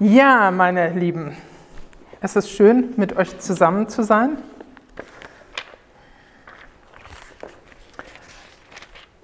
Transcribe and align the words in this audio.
Ja, 0.00 0.50
meine 0.50 0.90
Lieben, 0.90 1.36
es 2.20 2.34
ist 2.34 2.50
schön, 2.50 2.94
mit 2.96 3.16
euch 3.16 3.38
zusammen 3.38 3.88
zu 3.88 4.02
sein. 4.02 4.38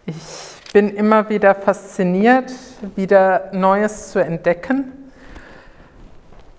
Ich 0.07 0.73
bin 0.73 0.95
immer 0.95 1.29
wieder 1.29 1.57
fasziniert, 1.57 2.53
wieder 2.95 3.51
Neues 3.53 4.13
zu 4.13 4.21
entdecken. 4.21 4.93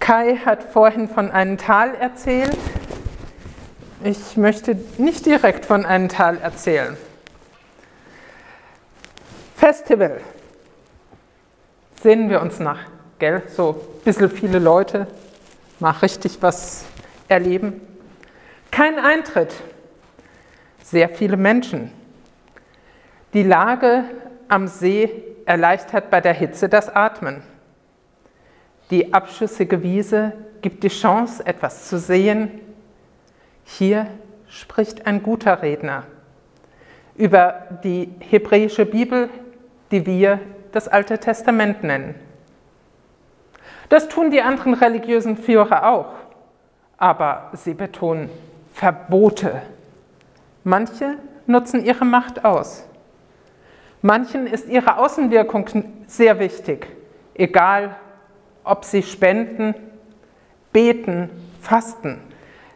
Kai 0.01 0.35
hat 0.45 0.61
vorhin 0.61 1.07
von 1.07 1.31
einem 1.31 1.57
Tal 1.57 1.95
erzählt. 1.95 2.57
Ich 4.03 4.35
möchte 4.35 4.77
nicht 4.97 5.25
direkt 5.25 5.65
von 5.65 5.85
einem 5.85 6.09
Tal 6.09 6.37
erzählen. 6.37 6.97
Festival. 9.55 10.19
Sehen 12.03 12.29
wir 12.29 12.41
uns 12.41 12.59
nach 12.59 12.79
gell? 13.21 13.43
so 13.47 13.69
ein 13.69 14.03
bisschen 14.03 14.29
viele 14.29 14.59
Leute, 14.59 15.07
mal 15.80 15.91
richtig 15.91 16.41
was 16.41 16.85
erleben. 17.27 17.80
Kein 18.71 18.97
Eintritt, 18.97 19.53
sehr 20.84 21.07
viele 21.07 21.38
Menschen. 21.38 21.91
Die 23.34 23.44
Lage 23.44 24.05
am 24.47 24.67
See 24.67 25.09
erleichtert 25.45 26.09
bei 26.09 26.20
der 26.20 26.34
Hitze 26.34 26.67
das 26.67 26.94
Atmen. 26.94 27.44
Die 28.89 29.13
abschüssige 29.13 29.83
Wiese 29.83 30.33
gibt 30.61 30.83
die 30.83 30.89
Chance, 30.89 31.45
etwas 31.45 31.88
zu 31.88 31.99
sehen. 31.99 32.59
Hier 33.63 34.08
spricht 34.47 35.05
ein 35.05 35.22
guter 35.22 35.61
Redner 35.61 36.03
über 37.16 37.67
die 37.83 38.09
hebräische 38.19 38.85
Bibel, 38.85 39.30
die 39.91 40.05
wir 40.08 40.39
das 40.72 40.88
Alte 40.88 41.19
Testament 41.19 41.83
nennen. 41.83 42.16
Das 43.91 44.08
tun 44.08 44.31
die 44.31 44.41
anderen 44.41 44.73
religiösen 44.73 45.36
Führer 45.36 45.86
auch, 45.86 46.13
aber 46.97 47.50
sie 47.52 47.73
betonen 47.73 48.30
Verbote. 48.72 49.64
Manche 50.64 51.17
nutzen 51.45 51.83
ihre 51.83 52.06
Macht 52.06 52.45
aus. 52.45 52.86
Manchen 54.02 54.48
ist 54.48 54.70
ihre 54.70 54.98
Außenwirkung 54.98 55.67
sehr 56.08 56.39
wichtig, 56.39 56.88
egal 57.33 57.98
ob 58.64 58.86
sie 58.86 59.03
spenden, 59.03 59.75
beten, 60.72 61.30
fasten. 61.59 62.22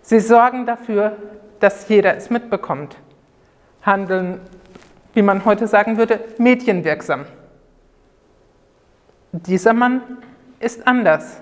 Sie 0.02 0.20
sorgen 0.20 0.66
dafür, 0.66 1.16
dass 1.62 1.88
jeder 1.88 2.18
es 2.18 2.30
mitbekommt, 2.30 2.98
handeln, 3.84 4.42
wie 5.14 5.22
man 5.22 5.46
heute 5.46 5.70
sagen 5.70 5.96
würde, 5.96 6.20
medienwirksam. 6.38 7.24
Dieser 9.32 9.72
Mann 9.72 10.02
ist 10.66 10.88
anders. 10.88 11.42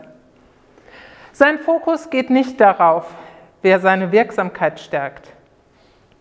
Sein 1.31 1.57
Fokus 1.57 2.09
geht 2.09 2.29
nicht 2.29 2.59
darauf, 2.59 3.09
wer 3.61 3.79
seine 3.79 4.11
Wirksamkeit 4.11 4.79
stärkt, 4.81 5.31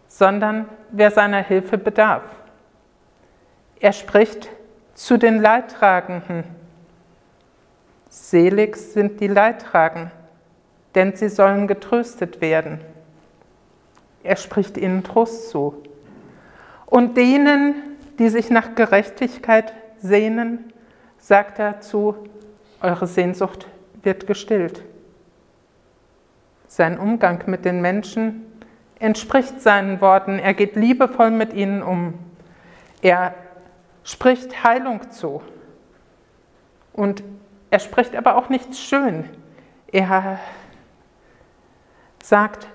sondern 0.07 0.69
wer 0.93 1.11
seiner 1.11 1.43
Hilfe 1.43 1.77
bedarf. 1.79 2.23
Er 3.81 3.93
spricht 3.93 4.49
zu 4.95 5.19
den 5.19 5.43
Leidtragenden. 5.43 6.45
Selig 8.09 8.77
sind 8.77 9.21
die 9.21 9.27
Leidtragenden, 9.27 10.13
denn 10.95 11.17
sie 11.17 11.29
sollen 11.29 11.67
getröstet 11.67 12.41
werden. 12.41 12.81
Er 14.23 14.37
spricht 14.37 14.77
ihnen 14.77 15.03
Trost 15.03 15.51
zu. 15.51 15.83
Und 16.87 17.17
denen, 17.17 17.75
die 18.21 18.29
sich 18.29 18.51
nach 18.51 18.77
Gerechtigkeit 18.77 19.73
sehnen, 19.99 20.73
sagt 21.19 21.59
er 21.59 21.81
zu, 21.81 22.29
eure 22.83 23.07
Sehnsucht 23.07 23.67
wird 24.03 24.27
gestillt. 24.27 24.83
Sein 26.67 26.99
Umgang 26.99 27.43
mit 27.47 27.65
den 27.65 27.81
Menschen 27.81 28.47
entspricht 28.99 29.61
seinen 29.61 30.01
Worten. 30.01 30.39
Er 30.39 30.55
geht 30.55 30.77
liebevoll 30.77 31.31
mit 31.31 31.53
ihnen 31.53 31.83
um. 31.83 32.15
Er 33.03 33.35
spricht 34.05 34.65
Heilung 34.65 35.11
zu. 35.11 35.43
Und 36.93 37.23
er 37.71 37.79
spricht 37.79 38.17
aber 38.17 38.37
auch 38.37 38.49
nichts 38.49 38.81
schön. 38.81 39.29
Er 39.91 40.39
sagt 42.23 42.69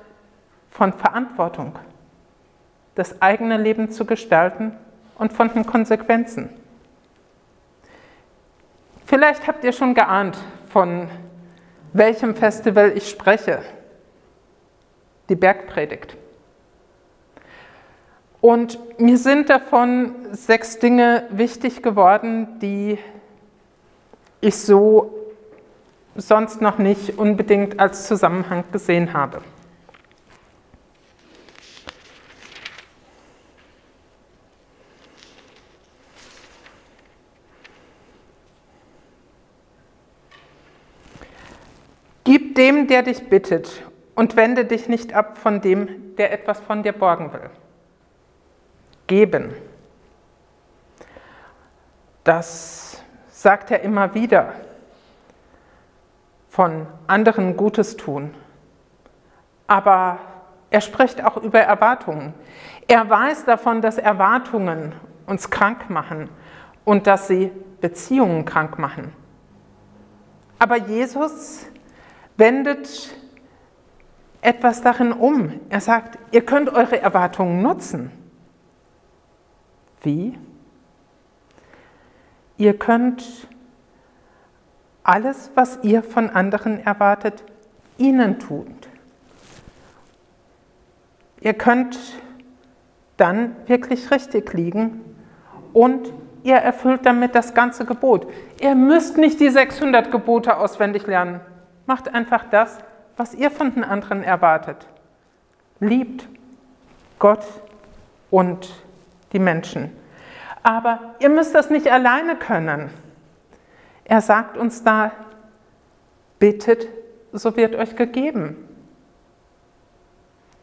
von 0.69 0.93
Verantwortung, 0.93 1.77
das 2.95 3.21
eigene 3.21 3.57
Leben 3.57 3.91
zu 3.91 4.05
gestalten 4.05 4.73
und 5.17 5.33
von 5.33 5.51
den 5.53 5.65
Konsequenzen. 5.65 6.49
Vielleicht 9.07 9.47
habt 9.47 9.63
ihr 9.63 9.71
schon 9.71 9.93
geahnt, 9.93 10.37
von 10.67 11.07
welchem 11.93 12.35
Festival 12.35 12.91
ich 12.93 13.09
spreche. 13.09 13.61
Die 15.29 15.35
Bergpredigt. 15.35 16.17
Und 18.41 18.77
mir 18.99 19.17
sind 19.17 19.49
davon 19.49 20.13
sechs 20.33 20.79
Dinge 20.79 21.23
wichtig 21.29 21.81
geworden, 21.81 22.59
die 22.59 22.97
ich 24.41 24.57
so 24.57 25.13
sonst 26.15 26.61
noch 26.61 26.77
nicht 26.77 27.17
unbedingt 27.17 27.79
als 27.79 28.07
Zusammenhang 28.07 28.65
gesehen 28.73 29.13
habe. 29.13 29.41
Dem, 42.57 42.87
der 42.87 43.03
dich 43.03 43.29
bittet, 43.29 43.83
und 44.17 44.35
wende 44.35 44.65
dich 44.65 44.89
nicht 44.89 45.13
ab 45.13 45.37
von 45.37 45.61
dem, 45.61 46.15
der 46.15 46.33
etwas 46.33 46.59
von 46.59 46.81
dir 46.81 46.91
borgen 46.91 47.31
will. 47.31 47.51
Geben. 49.05 49.53
Das 52.23 53.03
sagt 53.29 53.69
er 53.69 53.81
immer 53.81 54.15
wieder. 54.15 54.53
Von 56.49 56.87
anderen 57.05 57.55
Gutes 57.55 57.95
tun. 57.95 58.33
Aber 59.67 60.17
er 60.71 60.81
spricht 60.81 61.23
auch 61.23 61.37
über 61.37 61.59
Erwartungen. 61.59 62.33
Er 62.87 63.07
weiß 63.07 63.45
davon, 63.45 63.83
dass 63.83 63.99
Erwartungen 63.99 64.93
uns 65.27 65.51
krank 65.51 65.91
machen 65.91 66.27
und 66.85 67.05
dass 67.05 67.27
sie 67.27 67.51
Beziehungen 67.81 68.45
krank 68.45 68.79
machen. 68.79 69.13
Aber 70.57 70.77
Jesus 70.77 71.67
wendet 72.37 73.15
etwas 74.41 74.81
darin 74.81 75.11
um. 75.11 75.59
Er 75.69 75.81
sagt, 75.81 76.17
ihr 76.31 76.45
könnt 76.45 76.69
eure 76.69 77.01
Erwartungen 77.01 77.61
nutzen. 77.61 78.11
Wie? 80.03 80.37
Ihr 82.57 82.77
könnt 82.77 83.47
alles, 85.03 85.51
was 85.55 85.79
ihr 85.83 86.03
von 86.03 86.29
anderen 86.29 86.79
erwartet, 86.79 87.43
ihnen 87.97 88.39
tun. 88.39 88.75
Ihr 91.39 91.53
könnt 91.53 91.97
dann 93.15 93.55
wirklich 93.67 94.11
richtig 94.11 94.53
liegen 94.53 95.01
und 95.73 96.11
ihr 96.43 96.55
erfüllt 96.55 97.05
damit 97.05 97.35
das 97.35 97.53
ganze 97.53 97.85
Gebot. 97.85 98.27
Ihr 98.59 98.75
müsst 98.75 99.17
nicht 99.17 99.39
die 99.39 99.49
600 99.49 100.11
Gebote 100.11 100.57
auswendig 100.57 101.07
lernen. 101.07 101.41
Macht 101.87 102.13
einfach 102.13 102.45
das, 102.51 102.77
was 103.15 103.33
ihr 103.33 103.49
von 103.49 103.73
den 103.73 103.83
anderen 103.83 104.23
erwartet. 104.23 104.85
Liebt 105.79 106.27
Gott 107.17 107.45
und 108.29 108.71
die 109.33 109.39
Menschen. 109.39 109.91
Aber 110.63 111.15
ihr 111.19 111.29
müsst 111.29 111.55
das 111.55 111.69
nicht 111.69 111.91
alleine 111.91 112.35
können. 112.35 112.89
Er 114.05 114.21
sagt 114.21 114.57
uns 114.57 114.83
da, 114.83 115.11
bittet, 116.39 116.87
so 117.31 117.55
wird 117.55 117.75
euch 117.75 117.95
gegeben. 117.95 118.57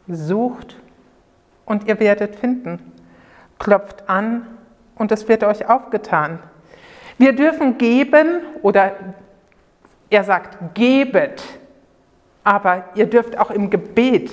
Sucht 0.07 0.77
und 1.65 1.87
ihr 1.87 1.99
werdet 1.99 2.35
finden. 2.35 2.91
Klopft 3.59 4.07
an 4.09 4.45
und 4.95 5.11
es 5.11 5.27
wird 5.27 5.43
euch 5.43 5.67
aufgetan. 5.67 6.39
Wir 7.17 7.33
dürfen 7.33 7.77
geben 7.77 8.41
oder 8.61 8.93
er 10.09 10.23
sagt, 10.23 10.75
gebet, 10.75 11.43
aber 12.43 12.89
ihr 12.95 13.07
dürft 13.07 13.37
auch 13.37 13.51
im 13.51 13.69
Gebet 13.69 14.31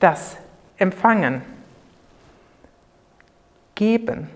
das 0.00 0.36
empfangen. 0.76 1.42
Geben. 3.74 4.28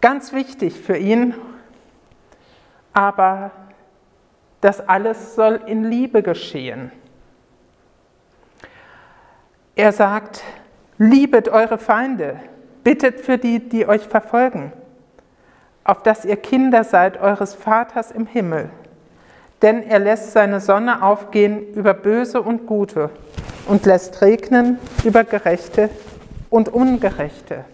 Ganz 0.00 0.32
wichtig 0.32 0.78
für 0.78 0.96
ihn, 0.96 1.34
aber 2.92 3.50
das 4.60 4.86
alles 4.86 5.34
soll 5.34 5.60
in 5.66 5.84
Liebe 5.84 6.22
geschehen. 6.22 6.92
Er 9.74 9.92
sagt, 9.92 10.42
liebet 10.98 11.48
eure 11.48 11.78
Feinde, 11.78 12.40
bittet 12.84 13.20
für 13.20 13.36
die, 13.36 13.68
die 13.68 13.86
euch 13.86 14.02
verfolgen 14.02 14.72
auf 15.86 16.02
dass 16.02 16.24
ihr 16.24 16.36
Kinder 16.36 16.84
seid 16.84 17.20
eures 17.20 17.54
Vaters 17.54 18.10
im 18.10 18.26
Himmel. 18.26 18.70
denn 19.62 19.82
er 19.82 19.98
lässt 19.98 20.32
seine 20.32 20.60
Sonne 20.60 21.02
aufgehen 21.02 21.72
über 21.72 21.94
Böse 21.94 22.42
und 22.42 22.66
Gute 22.66 23.10
und 23.66 23.86
lässt 23.86 24.20
regnen 24.20 24.78
über 25.04 25.24
Gerechte 25.24 25.88
und 26.50 26.68
Ungerechte. 26.68 27.64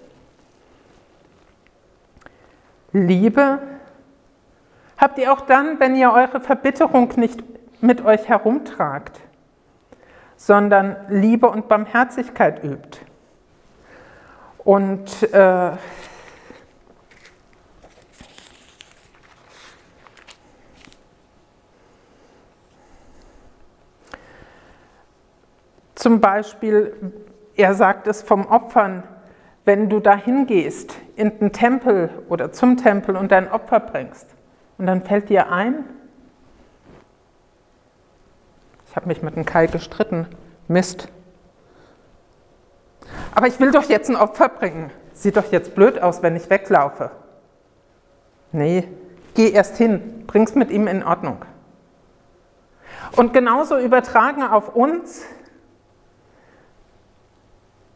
Liebe 2.93 3.59
habt 4.97 5.19
ihr 5.19 5.33
auch 5.33 5.41
dann, 5.41 5.81
wenn 5.81 5.97
ihr 5.97 6.13
eure 6.13 6.41
Verbitterung 6.41 7.13
nicht 7.17 7.43
mit 7.81 8.05
euch 8.05 8.29
herumtragt, 8.29 9.19
sondern 10.37 10.97
Liebe 11.09 11.49
und 11.49 11.69
Barmherzigkeit 11.69 12.63
übt. 12.63 12.99
Und 14.59 15.23
äh, 15.33 15.73
Zum 26.03 26.21
Beispiel, 26.21 27.13
er 27.55 27.75
sagt 27.75 28.09
es 28.09 28.23
vom 28.23 28.45
Opfern, 28.49 29.05
wenn 29.65 29.89
du 29.89 30.01
dahin 30.01 30.49
gehst 30.49 30.97
in 31.15 31.39
den 31.39 31.53
Tempel 31.53 32.11
oder 32.29 32.51
zum 32.51 32.77
Tempel 32.77 33.15
und 33.15 33.31
dein 33.31 33.49
Opfer 33.49 33.79
bringst 33.79 34.27
und 34.79 34.87
dann 34.87 35.03
fällt 35.03 35.29
dir 35.29 35.53
ein, 35.53 35.85
ich 38.89 38.97
habe 38.97 39.07
mich 39.07 39.23
mit 39.23 39.37
dem 39.37 39.45
Kai 39.45 39.69
gestritten, 39.69 40.27
Mist. 40.67 41.07
Aber 43.33 43.47
ich 43.47 43.61
will 43.61 43.71
doch 43.71 43.85
jetzt 43.85 44.11
ein 44.11 44.17
Opfer 44.17 44.49
bringen. 44.49 44.91
Sieht 45.13 45.37
doch 45.37 45.53
jetzt 45.53 45.77
blöd 45.77 46.03
aus, 46.03 46.21
wenn 46.21 46.35
ich 46.35 46.51
weglaufe. 46.51 47.13
Nee, 48.51 48.89
geh 49.35 49.51
erst 49.51 49.77
hin, 49.77 50.25
bring's 50.27 50.57
mit 50.57 50.73
ihm 50.73 50.89
in 50.89 51.05
Ordnung. 51.05 51.45
Und 53.15 53.33
genauso 53.33 53.79
übertragen 53.79 54.43
auf 54.43 54.75
uns, 54.75 55.25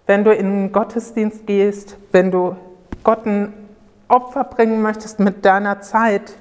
wenn 0.07 0.25
du 0.25 0.33
in 0.33 0.47
den 0.47 0.73
Gottesdienst 0.73 1.47
gehst, 1.47 1.97
wenn 2.13 2.31
du 2.31 2.57
Gott 3.03 3.27
ein 3.27 3.53
Opfer 4.09 4.45
bringen 4.45 4.83
möchtest 4.83 5.19
mit 5.21 5.45
deiner 5.45 5.81
Zeit, 5.81 6.35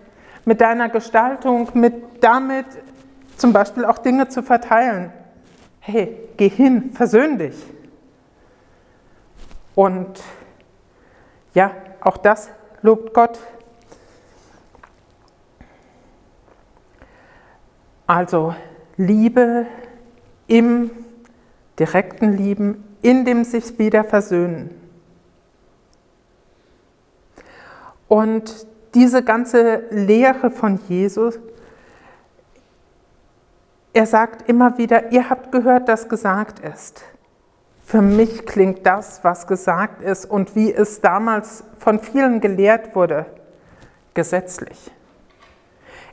mit 0.46 0.62
deiner 0.62 0.90
Gestaltung, 0.90 1.70
mit 1.74 2.24
damit 2.24 2.66
zum 3.38 3.54
Beispiel 3.54 3.86
auch 3.86 3.98
Dinge 3.98 4.28
zu 4.30 4.44
verteilen. 4.44 5.12
Hey, 5.80 6.18
geh 6.38 6.50
hin, 6.50 6.92
versöhn 6.94 7.38
dich. 7.38 7.56
Und 9.74 10.22
ja, 11.54 11.72
auch 12.02 12.18
das 12.18 12.50
lobt 12.82 13.14
Gott. 13.14 13.40
Also 18.08 18.56
Liebe 18.98 19.66
im 20.48 20.92
direkten 21.80 22.32
Lieben, 22.32 22.85
in 23.06 23.24
dem 23.24 23.44
sich 23.44 23.78
wieder 23.78 24.04
versöhnen. 24.04 24.72
Und 28.08 28.66
diese 28.96 29.22
ganze 29.24 29.84
Lehre 29.92 30.50
von 30.50 30.80
Jesus, 30.88 31.38
er 33.94 34.08
sagt 34.08 34.50
immer 34.50 34.80
wieder, 34.80 35.12
ihr 35.12 35.30
habt 35.30 35.52
gehört, 35.52 35.88
dass 35.88 36.10
gesagt 36.10 36.62
ist. 36.62 37.04
Für 37.86 38.02
mich 38.02 38.48
klingt 38.48 38.88
das, 38.88 39.24
was 39.24 39.46
gesagt 39.46 40.02
ist 40.02 40.26
und 40.26 40.56
wie 40.56 40.74
es 40.74 41.00
damals 41.00 41.64
von 41.78 42.00
vielen 42.00 42.42
gelehrt 42.42 42.96
wurde, 42.96 43.28
gesetzlich. 44.16 44.90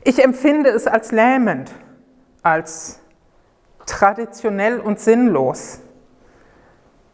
Ich 0.03 0.23
empfinde 0.23 0.69
es 0.69 0.85
als 0.85 1.11
lähmend, 1.11 1.71
als 2.43 2.99
traditionell 3.87 4.79
und 4.79 4.99
sinnlos. 4.99 5.79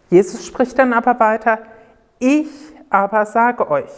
Jesus 0.09 0.45
spricht 0.45 0.77
dann 0.79 0.94
aber 0.94 1.19
weiter, 1.19 1.59
ich 2.19 2.50
aber 2.89 3.25
sage 3.25 3.69
euch, 3.69 3.91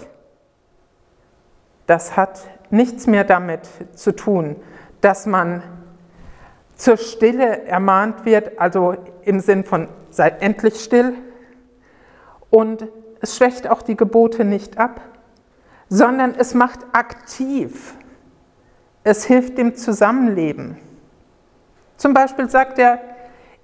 das 1.88 2.16
hat 2.18 2.42
nichts 2.70 3.08
mehr 3.08 3.24
damit 3.24 3.62
zu 3.96 4.16
tun, 4.16 4.56
dass 5.02 5.26
man 5.26 5.64
zur 6.76 6.98
Stille 6.98 7.66
ermahnt 7.66 8.26
wird, 8.26 8.60
also 8.60 8.96
im 9.24 9.40
Sinn 9.40 9.64
von 9.64 9.88
seid 10.10 10.42
endlich 10.42 10.82
still. 10.82 11.14
Und 12.50 12.88
es 13.22 13.38
schwächt 13.38 13.70
auch 13.70 13.82
die 13.82 13.96
Gebote 13.96 14.46
nicht 14.46 14.78
ab, 14.78 15.02
sondern 15.90 16.36
es 16.36 16.54
macht 16.54 16.80
aktiv. 16.92 17.96
Es 19.04 19.26
hilft 19.26 19.58
dem 19.58 19.76
Zusammenleben. 19.76 20.78
Zum 21.98 22.14
Beispiel 22.14 22.50
sagt 22.50 22.80
er, 22.80 23.00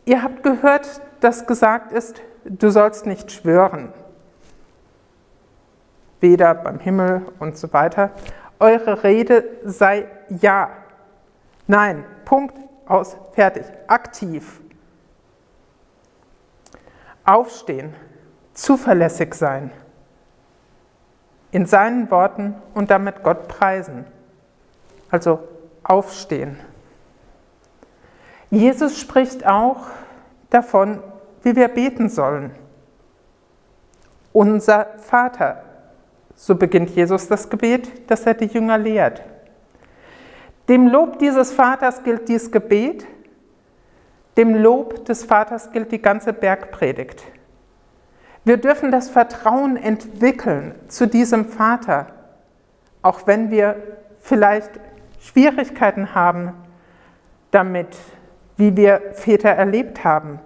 ihr 0.05 0.21
habt 0.23 0.43
gehört, 0.43 1.01
dass 1.19 1.47
gesagt 1.47 1.91
ist, 1.91 2.21
du 2.49 2.69
sollst 2.69 3.05
nicht 3.05 3.31
schwören, 3.31 3.93
weder 6.19 6.53
beim 6.55 6.79
Himmel 6.79 7.25
und 7.39 7.57
so 7.57 7.71
weiter. 7.73 8.11
Eure 8.59 9.03
Rede 9.03 9.43
sei 9.63 10.07
ja. 10.29 10.69
Nein, 11.67 12.05
Punkt, 12.25 12.57
aus, 12.87 13.17
fertig, 13.33 13.65
aktiv. 13.87 14.61
Aufstehen, 17.23 17.93
zuverlässig 18.53 19.35
sein, 19.35 19.71
in 21.51 21.65
seinen 21.65 22.09
Worten 22.09 22.55
und 22.73 22.89
damit 22.89 23.21
Gott 23.21 23.47
preisen. 23.47 24.05
Also 25.11 25.39
aufstehen. 25.83 26.57
Jesus 28.49 28.99
spricht 28.99 29.45
auch 29.45 29.87
davon, 30.49 31.03
wie 31.47 31.55
wir 31.55 31.69
beten 31.69 32.09
sollen. 32.09 32.51
Unser 34.33 34.87
Vater, 34.97 35.63
so 36.35 36.55
beginnt 36.55 36.89
Jesus 36.89 37.29
das 37.29 37.49
Gebet, 37.49 38.09
das 38.11 38.25
er 38.25 38.33
die 38.33 38.47
Jünger 38.47 38.77
lehrt. 38.77 39.23
Dem 40.67 40.87
Lob 40.87 41.19
dieses 41.19 41.53
Vaters 41.53 42.03
gilt 42.03 42.27
dies 42.27 42.51
Gebet, 42.51 43.07
dem 44.35 44.55
Lob 44.55 45.05
des 45.05 45.23
Vaters 45.23 45.71
gilt 45.71 45.93
die 45.93 46.01
ganze 46.01 46.33
Bergpredigt. 46.33 47.23
Wir 48.43 48.57
dürfen 48.57 48.91
das 48.91 49.09
Vertrauen 49.09 49.77
entwickeln 49.77 50.75
zu 50.89 51.07
diesem 51.07 51.45
Vater, 51.45 52.07
auch 53.01 53.25
wenn 53.25 53.51
wir 53.51 53.81
vielleicht 54.19 54.71
Schwierigkeiten 55.21 56.13
haben 56.13 56.53
damit, 57.51 57.95
wie 58.57 58.75
wir 58.75 59.01
Väter 59.13 59.51
erlebt 59.51 60.03
haben. 60.03 60.41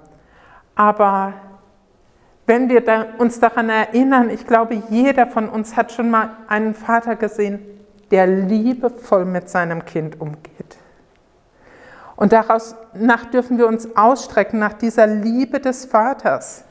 Aber 0.81 1.33
wenn 2.47 2.67
wir 2.67 2.83
uns 3.19 3.39
daran 3.39 3.69
erinnern, 3.69 4.31
ich 4.31 4.47
glaube, 4.47 4.81
jeder 4.89 5.27
von 5.27 5.47
uns 5.47 5.77
hat 5.77 5.91
schon 5.91 6.09
mal 6.09 6.31
einen 6.47 6.73
Vater 6.73 7.15
gesehen, 7.15 7.59
der 8.09 8.25
liebevoll 8.25 9.25
mit 9.25 9.47
seinem 9.47 9.85
Kind 9.85 10.19
umgeht. 10.19 10.77
Und 12.15 12.33
daraus 12.33 12.73
nach 12.95 13.25
dürfen 13.25 13.59
wir 13.59 13.67
uns 13.67 13.95
ausstrecken 13.95 14.57
nach 14.57 14.73
dieser 14.73 15.05
Liebe 15.05 15.59
des 15.59 15.85
Vaters 15.85 16.63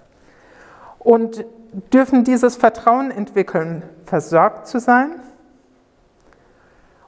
und 0.99 1.45
dürfen 1.93 2.25
dieses 2.25 2.57
Vertrauen 2.57 3.13
entwickeln, 3.13 3.85
versorgt 4.07 4.67
zu 4.67 4.81
sein 4.81 5.13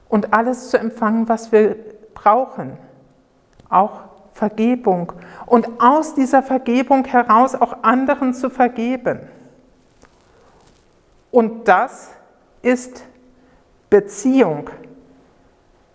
und 0.07 0.33
alles 0.33 0.69
zu 0.69 0.79
empfangen, 0.79 1.27
was 1.27 1.51
wir 1.51 1.75
brauchen, 2.13 2.77
auch 3.69 4.12
Vergebung 4.33 5.13
und 5.45 5.67
aus 5.79 6.15
dieser 6.15 6.41
Vergebung 6.41 7.05
heraus 7.05 7.55
auch 7.55 7.83
anderen 7.83 8.33
zu 8.33 8.49
vergeben. 8.49 9.19
Und 11.31 11.67
das 11.67 12.09
ist 12.61 13.05
Beziehung 13.89 14.69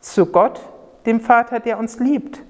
zu 0.01 0.27
Gott, 0.27 0.61
dem 1.05 1.21
Vater, 1.21 1.61
der 1.61 1.79
uns 1.79 1.99
liebt, 1.99 2.41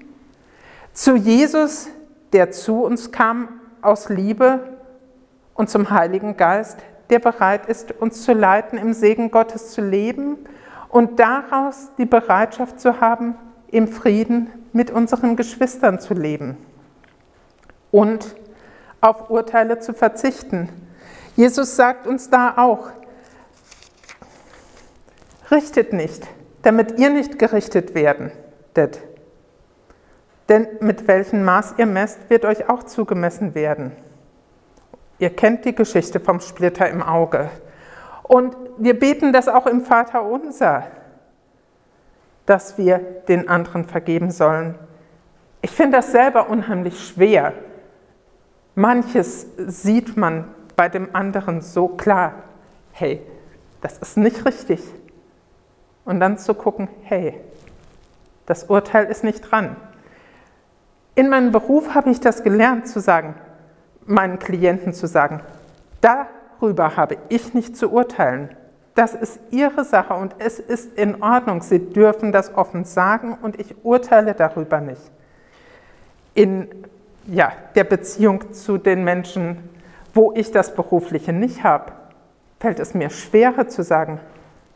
zu 0.93 1.15
Jesus, 1.15 1.89
der 2.33 2.51
zu 2.51 2.83
uns 2.83 3.11
kam 3.11 3.49
aus 3.81 4.09
Liebe 4.09 4.77
und 5.55 5.69
zum 5.69 5.89
Heiligen 5.89 6.37
Geist, 6.37 6.77
der 7.09 7.19
bereit 7.19 7.65
ist, 7.65 7.91
uns 7.99 8.23
zu 8.23 8.33
leiten, 8.33 8.77
im 8.77 8.93
Segen 8.93 9.31
Gottes 9.31 9.71
zu 9.71 9.81
leben 9.81 10.37
und 10.89 11.19
daraus 11.19 11.91
die 11.97 12.05
Bereitschaft 12.05 12.79
zu 12.79 13.01
haben, 13.01 13.35
im 13.71 13.87
Frieden 13.87 14.51
mit 14.73 14.91
unseren 14.91 15.35
Geschwistern 15.35 15.99
zu 15.99 16.13
leben 16.13 16.57
und 17.91 18.35
auf 19.01 19.29
Urteile 19.29 19.79
zu 19.79 19.93
verzichten. 19.93 20.69
Jesus 21.35 21.75
sagt 21.75 22.05
uns 22.07 22.29
da 22.29 22.55
auch, 22.57 22.89
richtet 25.51 25.93
nicht, 25.93 26.27
damit 26.61 26.99
ihr 26.99 27.09
nicht 27.09 27.39
gerichtet 27.39 27.95
werdet. 27.95 29.01
Denn 30.49 30.67
mit 30.79 31.07
welchem 31.07 31.43
Maß 31.43 31.75
ihr 31.77 31.85
messt, 31.85 32.29
wird 32.29 32.43
euch 32.45 32.69
auch 32.69 32.83
zugemessen 32.83 33.55
werden. 33.55 33.91
Ihr 35.19 35.29
kennt 35.29 35.65
die 35.65 35.75
Geschichte 35.75 36.19
vom 36.19 36.39
Splitter 36.39 36.89
im 36.89 37.03
Auge. 37.03 37.49
Und 38.23 38.55
wir 38.77 38.97
beten 38.97 39.33
das 39.33 39.47
auch 39.47 39.67
im 39.67 39.81
Vater 39.81 40.23
unser. 40.23 40.87
Dass 42.49 42.79
wir 42.79 42.97
den 43.27 43.47
anderen 43.47 43.85
vergeben 43.85 44.31
sollen. 44.31 44.73
Ich 45.61 45.69
finde 45.69 45.97
das 45.97 46.11
selber 46.11 46.49
unheimlich 46.49 47.07
schwer. 47.07 47.53
Manches 48.73 49.45
sieht 49.55 50.17
man 50.17 50.45
bei 50.75 50.89
dem 50.89 51.13
anderen 51.13 51.61
so 51.61 51.87
klar, 51.89 52.33
hey, 52.91 53.21
das 53.81 53.99
ist 53.99 54.17
nicht 54.17 54.45
richtig. 54.45 54.81
Und 56.05 56.19
dann 56.19 56.39
zu 56.39 56.55
gucken, 56.55 56.87
hey, 57.03 57.39
das 58.47 58.63
Urteil 58.63 59.05
ist 59.05 59.23
nicht 59.23 59.41
dran. 59.41 59.75
In 61.13 61.29
meinem 61.29 61.51
Beruf 61.51 61.93
habe 61.93 62.09
ich 62.09 62.19
das 62.19 62.41
gelernt 62.41 62.87
zu 62.87 62.99
sagen, 62.99 63.35
meinen 64.05 64.39
Klienten 64.39 64.93
zu 64.93 65.05
sagen, 65.05 65.41
darüber 66.01 66.97
habe 66.97 67.17
ich 67.29 67.53
nicht 67.53 67.77
zu 67.77 67.91
urteilen. 67.91 68.57
Das 68.99 69.13
ist 69.13 69.39
ihre 69.49 69.85
Sache 69.85 70.13
und 70.13 70.35
es 70.39 70.59
ist 70.59 70.97
in 70.97 71.23
Ordnung. 71.23 71.61
Sie 71.61 71.79
dürfen 71.79 72.33
das 72.33 72.53
offen 72.53 72.83
sagen 72.83 73.37
und 73.41 73.57
ich 73.57 73.73
urteile 73.85 74.33
darüber 74.33 74.81
nicht. 74.81 74.99
In 76.33 76.67
ja, 77.25 77.53
der 77.75 77.85
Beziehung 77.85 78.51
zu 78.51 78.77
den 78.77 79.05
Menschen, 79.05 79.69
wo 80.13 80.33
ich 80.35 80.51
das 80.51 80.75
Berufliche 80.75 81.31
nicht 81.31 81.63
habe, 81.63 81.93
fällt 82.59 82.77
es 82.81 82.93
mir 82.93 83.09
schwerer 83.09 83.69
zu 83.69 83.83
sagen, 83.83 84.19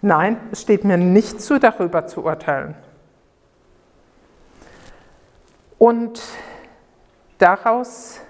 nein, 0.01 0.38
es 0.53 0.62
steht 0.62 0.86
mir 0.86 0.96
nicht 0.96 1.42
zu, 1.42 1.60
darüber 1.60 2.08
zu 2.08 2.24
urteilen. 2.24 2.75
Und 5.77 6.24
daraus 7.39 8.22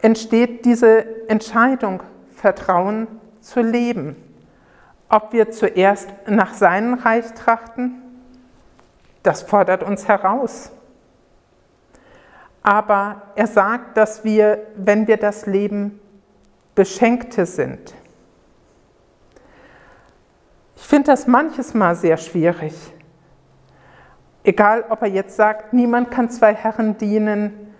entsteht 0.00 0.64
diese 0.64 1.28
Entscheidung, 1.28 2.02
Vertrauen 2.34 3.06
zu 3.42 3.60
leben. 3.60 4.22
Ob 5.08 5.32
wir 5.32 5.50
zuerst 5.50 6.08
nach 6.26 6.54
seinem 6.54 6.94
Reich 6.94 7.32
trachten, 7.34 8.02
das 9.22 9.42
fordert 9.42 9.82
uns 9.82 10.08
heraus. 10.08 10.72
Aber 12.62 13.22
er 13.36 13.46
sagt, 13.46 13.96
dass 13.96 14.24
wir, 14.24 14.66
wenn 14.76 15.06
wir 15.06 15.16
das 15.16 15.46
Leben 15.46 16.00
Beschenkte 16.74 17.46
sind. 17.46 17.94
Ich 20.76 20.82
finde 20.82 21.10
das 21.10 21.26
manches 21.26 21.74
Mal 21.74 21.94
sehr 21.96 22.16
schwierig. 22.16 22.74
Egal, 24.44 24.84
ob 24.90 25.02
er 25.02 25.08
jetzt 25.08 25.36
sagt, 25.36 25.72
niemand 25.72 26.10
kann 26.10 26.30
zwei 26.30 26.54
Herren 26.54 26.98
dienen, 26.98 27.74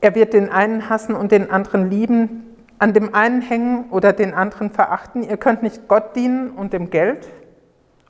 er 0.00 0.14
wird 0.14 0.32
den 0.32 0.50
einen 0.50 0.88
hassen 0.88 1.16
und 1.16 1.32
den 1.32 1.50
anderen 1.50 1.90
lieben, 1.90 2.47
an 2.78 2.92
dem 2.92 3.14
einen 3.14 3.42
hängen 3.42 3.90
oder 3.90 4.12
den 4.12 4.34
anderen 4.34 4.70
verachten. 4.70 5.22
Ihr 5.22 5.36
könnt 5.36 5.62
nicht 5.62 5.88
Gott 5.88 6.14
dienen 6.16 6.50
und 6.50 6.72
dem 6.72 6.90
Geld 6.90 7.28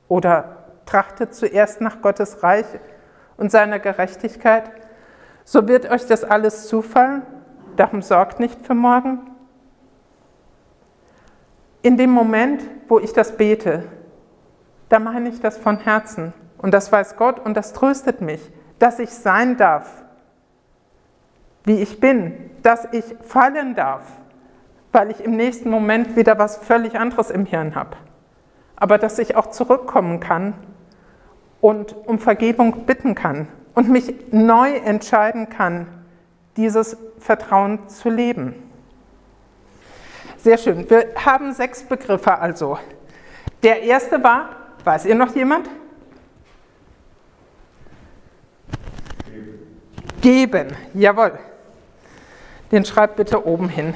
oder 0.08 0.56
trachtet 0.86 1.34
zuerst 1.34 1.80
nach 1.80 2.00
Gottes 2.00 2.42
Reich 2.42 2.66
und 3.36 3.50
seiner 3.50 3.78
Gerechtigkeit 3.78 4.70
so 5.50 5.66
wird 5.66 5.90
euch 5.90 6.04
das 6.04 6.24
alles 6.24 6.68
zufallen. 6.68 7.22
Darum 7.74 8.02
sorgt 8.02 8.38
nicht 8.38 8.66
für 8.66 8.74
morgen. 8.74 9.30
In 11.80 11.96
dem 11.96 12.10
Moment, 12.10 12.62
wo 12.86 12.98
ich 12.98 13.14
das 13.14 13.34
bete, 13.34 13.84
da 14.90 14.98
meine 14.98 15.30
ich 15.30 15.40
das 15.40 15.56
von 15.56 15.78
Herzen. 15.78 16.34
Und 16.58 16.74
das 16.74 16.92
weiß 16.92 17.16
Gott 17.16 17.40
und 17.40 17.56
das 17.56 17.72
tröstet 17.72 18.20
mich, 18.20 18.42
dass 18.78 18.98
ich 18.98 19.08
sein 19.08 19.56
darf, 19.56 19.90
wie 21.64 21.80
ich 21.80 21.98
bin, 21.98 22.50
dass 22.62 22.86
ich 22.92 23.16
fallen 23.22 23.74
darf, 23.74 24.02
weil 24.92 25.10
ich 25.10 25.20
im 25.20 25.36
nächsten 25.36 25.70
Moment 25.70 26.16
wieder 26.16 26.38
was 26.38 26.56
völlig 26.56 26.98
anderes 26.98 27.30
im 27.30 27.46
Hirn 27.46 27.74
habe. 27.74 27.96
Aber 28.76 28.98
dass 28.98 29.18
ich 29.18 29.36
auch 29.36 29.50
zurückkommen 29.50 30.20
kann 30.20 30.54
und 31.60 31.94
um 32.06 32.18
Vergebung 32.18 32.86
bitten 32.86 33.14
kann 33.14 33.48
und 33.74 33.88
mich 33.88 34.14
neu 34.30 34.72
entscheiden 34.74 35.48
kann, 35.48 35.86
dieses 36.56 36.96
Vertrauen 37.18 37.88
zu 37.88 38.10
leben. 38.10 38.54
Sehr 40.36 40.56
schön. 40.56 40.88
Wir 40.88 41.08
haben 41.24 41.52
sechs 41.52 41.82
Begriffe 41.82 42.38
also. 42.38 42.78
Der 43.62 43.82
erste 43.82 44.22
war, 44.22 44.50
weiß 44.84 45.06
ihr 45.06 45.16
noch 45.16 45.34
jemand? 45.34 45.68
Geben. 49.26 49.58
Geben, 50.20 50.76
jawohl. 50.94 51.38
Den 52.70 52.84
schreibt 52.84 53.16
bitte 53.16 53.46
oben 53.46 53.68
hin. 53.68 53.94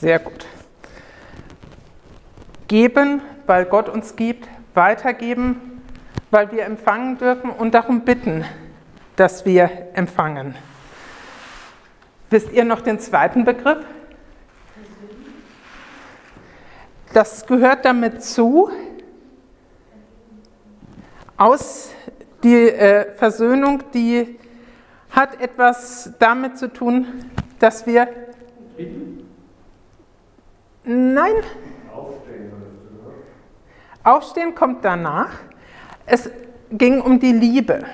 Sehr 0.00 0.18
gut. 0.18 0.46
Geben, 2.68 3.20
weil 3.46 3.66
Gott 3.66 3.90
uns 3.90 4.16
gibt, 4.16 4.48
weitergeben, 4.72 5.82
weil 6.30 6.50
wir 6.52 6.64
empfangen 6.64 7.18
dürfen 7.18 7.50
und 7.50 7.74
darum 7.74 8.00
bitten, 8.00 8.46
dass 9.16 9.44
wir 9.44 9.90
empfangen. 9.92 10.54
Wisst 12.30 12.50
ihr 12.52 12.64
noch 12.64 12.80
den 12.80 12.98
zweiten 12.98 13.44
Begriff? 13.44 13.84
Das 17.12 17.44
gehört 17.44 17.84
damit 17.84 18.24
zu, 18.24 18.70
aus 21.36 21.90
die 22.42 22.70
äh, 22.70 23.12
Versöhnung, 23.16 23.82
die 23.92 24.38
hat 25.10 25.42
etwas 25.42 26.10
damit 26.18 26.56
zu 26.56 26.72
tun, 26.72 27.06
dass 27.58 27.86
wir. 27.86 28.08
Nein, 30.92 31.34
Aufstehen 34.02 34.56
kommt 34.56 34.84
danach. 34.84 35.30
Es 36.04 36.28
ging 36.72 37.00
um 37.00 37.20
die 37.20 37.30
Liebe, 37.30 37.84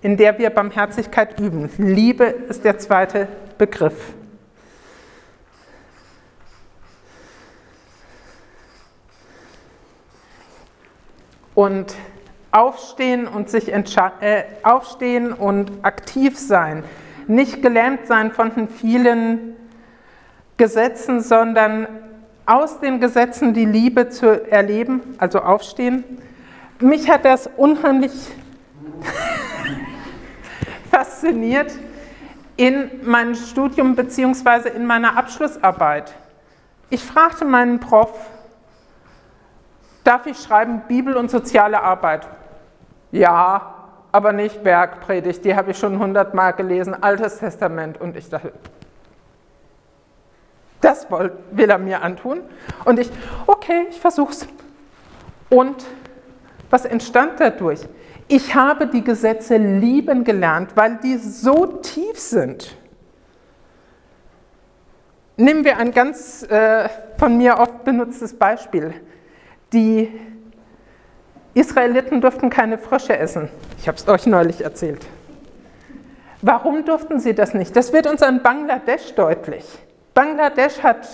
in 0.00 0.16
der 0.16 0.38
wir 0.38 0.48
Barmherzigkeit 0.48 1.38
üben. 1.38 1.68
Liebe 1.76 2.24
ist 2.24 2.64
der 2.64 2.78
zweite 2.78 3.28
Begriff. 3.58 4.14
Und 11.54 11.94
aufstehen 12.52 13.28
und 13.28 13.50
sich 13.50 13.70
äh, 13.70 14.44
aufstehen 14.62 15.34
und 15.34 15.72
aktiv 15.82 16.38
sein, 16.38 16.84
nicht 17.26 17.60
gelähmt 17.60 18.06
sein 18.06 18.32
von 18.32 18.54
den 18.54 18.68
vielen 18.68 19.56
Gesetzen, 20.56 21.20
sondern 21.20 22.03
aus 22.46 22.80
den 22.80 23.00
Gesetzen 23.00 23.54
die 23.54 23.64
Liebe 23.64 24.08
zu 24.08 24.50
erleben, 24.50 25.02
also 25.18 25.40
aufstehen. 25.40 26.04
Mich 26.80 27.10
hat 27.10 27.24
das 27.24 27.48
unheimlich 27.56 28.12
fasziniert 30.90 31.72
in 32.56 32.90
meinem 33.02 33.34
Studium 33.34 33.96
bzw. 33.96 34.68
in 34.68 34.86
meiner 34.86 35.16
Abschlussarbeit. 35.16 36.14
Ich 36.90 37.02
fragte 37.02 37.44
meinen 37.44 37.80
Prof, 37.80 38.10
darf 40.04 40.26
ich 40.26 40.38
schreiben 40.38 40.82
Bibel 40.86 41.16
und 41.16 41.30
soziale 41.30 41.82
Arbeit? 41.82 42.28
Ja, 43.10 43.74
aber 44.12 44.32
nicht 44.32 44.62
Bergpredigt, 44.62 45.44
die 45.44 45.56
habe 45.56 45.72
ich 45.72 45.78
schon 45.78 45.98
hundertmal 45.98 46.52
gelesen, 46.52 47.02
Altes 47.02 47.38
Testament. 47.38 48.00
Und 48.00 48.16
ich 48.16 48.28
dachte, 48.28 48.52
das 50.84 51.06
will 51.10 51.70
er 51.70 51.78
mir 51.78 52.02
antun. 52.02 52.42
Und 52.84 52.98
ich, 52.98 53.10
okay, 53.46 53.86
ich 53.88 54.00
versuch's. 54.00 54.46
Und 55.48 55.84
was 56.70 56.84
entstand 56.84 57.40
dadurch? 57.40 57.80
Ich 58.28 58.54
habe 58.54 58.86
die 58.86 59.02
Gesetze 59.02 59.56
lieben 59.56 60.24
gelernt, 60.24 60.72
weil 60.74 60.98
die 61.02 61.16
so 61.16 61.66
tief 61.66 62.18
sind. 62.18 62.76
Nehmen 65.36 65.64
wir 65.64 65.78
ein 65.78 65.90
ganz 65.90 66.42
äh, 66.44 66.88
von 67.18 67.36
mir 67.36 67.58
oft 67.58 67.84
benutztes 67.84 68.34
Beispiel. 68.34 68.94
Die 69.72 70.08
Israeliten 71.54 72.20
durften 72.20 72.50
keine 72.50 72.78
Frösche 72.78 73.16
essen. 73.16 73.48
Ich 73.78 73.88
habe 73.88 73.98
es 73.98 74.06
euch 74.08 74.26
neulich 74.26 74.62
erzählt. 74.62 75.04
Warum 76.42 76.84
durften 76.84 77.20
sie 77.20 77.34
das 77.34 77.54
nicht? 77.54 77.74
Das 77.74 77.92
wird 77.92 78.06
uns 78.06 78.22
an 78.22 78.42
Bangladesch 78.42 79.14
deutlich. 79.14 79.64
Bangladesch 80.14 80.82
hat 80.82 81.06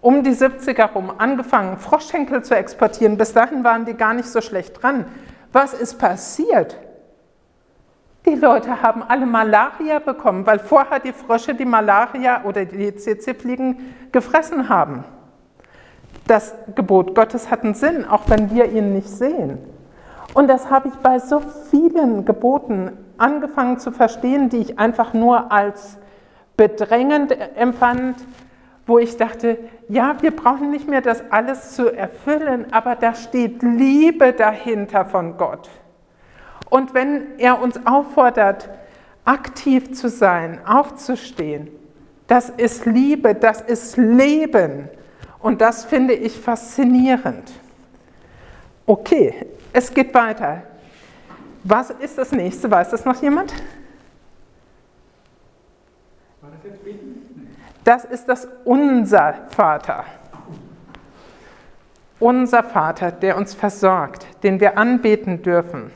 um 0.00 0.24
die 0.24 0.32
70er 0.32 0.78
herum 0.78 1.12
angefangen, 1.16 1.78
Froschschenkel 1.78 2.42
zu 2.42 2.56
exportieren. 2.56 3.16
Bis 3.16 3.32
dahin 3.32 3.62
waren 3.62 3.84
die 3.84 3.94
gar 3.94 4.12
nicht 4.12 4.28
so 4.28 4.40
schlecht 4.40 4.82
dran. 4.82 5.06
Was 5.52 5.72
ist 5.72 5.98
passiert? 5.98 6.76
Die 8.26 8.34
Leute 8.34 8.82
haben 8.82 9.02
alle 9.02 9.26
Malaria 9.26 10.00
bekommen, 10.00 10.46
weil 10.46 10.58
vorher 10.58 10.98
die 10.98 11.12
Frösche 11.12 11.54
die 11.54 11.64
Malaria 11.64 12.44
oder 12.44 12.64
die 12.64 12.94
CC-Fliegen 12.94 13.94
gefressen 14.10 14.68
haben. 14.68 15.04
Das 16.26 16.54
Gebot 16.74 17.14
Gottes 17.14 17.50
hat 17.50 17.64
einen 17.64 17.74
Sinn, 17.74 18.04
auch 18.04 18.28
wenn 18.28 18.52
wir 18.52 18.70
ihn 18.70 18.92
nicht 18.92 19.08
sehen. 19.08 19.58
Und 20.34 20.48
das 20.48 20.70
habe 20.70 20.88
ich 20.88 20.94
bei 20.94 21.18
so 21.18 21.40
vielen 21.70 22.24
Geboten 22.24 22.92
angefangen 23.18 23.78
zu 23.78 23.90
verstehen, 23.92 24.48
die 24.48 24.58
ich 24.58 24.78
einfach 24.78 25.14
nur 25.14 25.52
als 25.52 25.98
bedrängend 26.62 27.36
empfand, 27.56 28.14
wo 28.86 29.00
ich 29.00 29.16
dachte, 29.16 29.58
ja, 29.88 30.14
wir 30.20 30.30
brauchen 30.30 30.70
nicht 30.70 30.88
mehr 30.88 31.00
das 31.00 31.24
alles 31.32 31.72
zu 31.72 31.88
erfüllen, 31.88 32.72
aber 32.72 32.94
da 32.94 33.16
steht 33.16 33.64
Liebe 33.64 34.32
dahinter 34.32 35.04
von 35.04 35.36
Gott. 35.36 35.68
Und 36.70 36.94
wenn 36.94 37.36
er 37.38 37.60
uns 37.60 37.84
auffordert, 37.84 38.70
aktiv 39.24 39.92
zu 39.92 40.08
sein, 40.08 40.64
aufzustehen, 40.64 41.66
das 42.28 42.48
ist 42.48 42.86
Liebe, 42.86 43.34
das 43.34 43.60
ist 43.60 43.96
Leben. 43.96 44.88
Und 45.40 45.60
das 45.60 45.84
finde 45.84 46.14
ich 46.14 46.38
faszinierend. 46.38 47.50
Okay, 48.86 49.46
es 49.72 49.92
geht 49.92 50.14
weiter. 50.14 50.62
Was 51.64 51.90
ist 51.90 52.18
das 52.18 52.30
nächste? 52.30 52.70
Weiß 52.70 52.90
das 52.90 53.04
noch 53.04 53.20
jemand? 53.20 53.52
War 56.42 56.50
das 56.50 56.64
jetzt 56.64 56.84
beten? 56.84 57.22
Das 57.84 58.04
ist 58.04 58.28
das 58.28 58.46
Unser 58.64 59.34
Vater. 59.48 60.04
Unser 62.20 62.62
Vater, 62.62 63.10
der 63.10 63.36
uns 63.36 63.54
versorgt, 63.54 64.26
den 64.44 64.60
wir 64.60 64.78
anbeten 64.78 65.42
dürfen, 65.42 65.90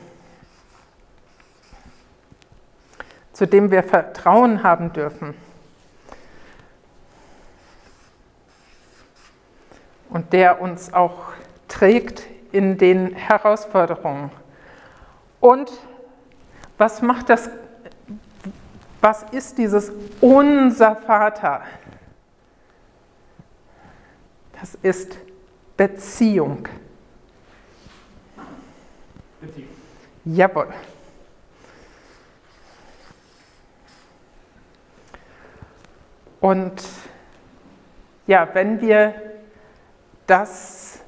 zu 3.31 3.47
dem 3.47 3.71
wir 3.71 3.83
Vertrauen 3.83 4.63
haben 4.63 4.91
dürfen. 4.91 5.35
Und 10.09 10.33
der 10.33 10.59
uns 10.59 10.93
auch 10.93 11.31
trägt 11.69 12.23
in 12.51 12.77
den 12.77 13.13
Herausforderungen. 13.13 14.31
Und 15.39 15.71
was 16.77 17.01
macht 17.01 17.29
das? 17.29 17.49
Was 19.07 19.23
ist 19.31 19.57
dieses 19.57 19.89
unser 20.19 20.93
Vater? 20.93 21.61
Das 24.59 24.75
ist 24.81 25.15
Beziehung. 25.77 26.67
Beziehung. 29.39 29.69
Jawohl. 30.25 30.73
Und 36.41 36.83
ja, 38.25 38.49
wenn 38.51 38.81
wir 38.81 39.13
das 40.25 40.99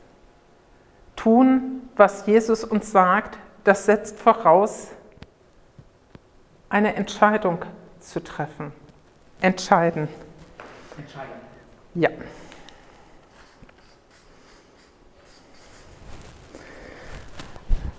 tun, 1.17 1.89
was 1.97 2.25
Jesus 2.25 2.63
uns 2.63 2.93
sagt, 2.93 3.37
das 3.65 3.85
setzt 3.87 4.17
voraus, 4.17 4.87
eine 6.69 6.95
Entscheidung 6.95 7.65
zu 8.09 8.23
treffen. 8.23 8.71
Entscheiden. 9.41 10.07
Entscheiden. 10.97 11.29
Ja. 11.93 12.09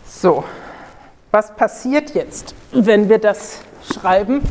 So, 0.05 0.45
was 1.31 1.55
passiert 1.55 2.14
jetzt, 2.14 2.55
wenn 2.73 3.09
wir 3.09 3.19
das 3.19 3.62
schreiben? 3.90 4.43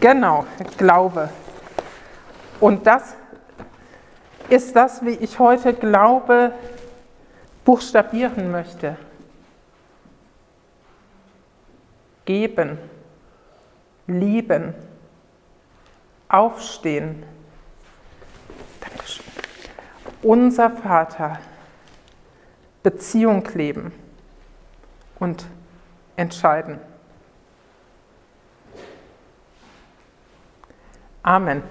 Genau, 0.00 0.44
Glaube. 0.76 1.30
Und 2.60 2.86
das 2.86 3.14
ist 4.50 4.76
das, 4.76 5.02
wie 5.04 5.14
ich 5.14 5.38
heute 5.38 5.72
Glaube 5.72 6.52
buchstabieren 7.64 8.50
möchte. 8.50 8.96
Geben, 12.24 12.78
lieben, 14.06 14.74
aufstehen. 16.28 17.22
Dankeschön. 18.80 19.24
Unser 20.22 20.70
Vater, 20.70 21.38
Beziehung 22.82 23.46
leben 23.54 23.92
und 25.18 25.46
entscheiden. 26.16 26.78
Amen. 31.22 31.62